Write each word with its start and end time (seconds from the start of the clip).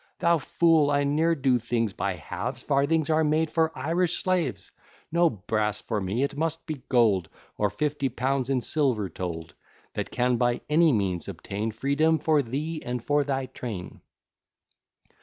Thou 0.17 0.39
fool, 0.39 0.89
I 0.89 1.03
ne'er 1.03 1.35
do 1.35 1.59
things 1.59 1.93
by 1.93 2.13
halves, 2.15 2.63
Farthings 2.63 3.11
are 3.11 3.23
made 3.23 3.51
for 3.51 3.71
Irish 3.77 4.23
slaves; 4.23 4.71
No 5.11 5.29
brass 5.29 5.79
for 5.79 6.01
me, 6.01 6.23
it 6.23 6.35
must 6.35 6.65
be 6.65 6.81
gold, 6.89 7.29
Or 7.55 7.69
fifty 7.69 8.09
pounds 8.09 8.49
in 8.49 8.61
silver 8.61 9.09
told, 9.09 9.53
That 9.93 10.09
can 10.09 10.37
by 10.37 10.61
any 10.67 10.91
means 10.91 11.27
obtain 11.27 11.69
Freedom 11.69 12.17
for 12.17 12.41
thee 12.41 12.81
and 12.83 13.03
for 13.03 13.23
thy 13.23 13.45
train." 13.45 14.01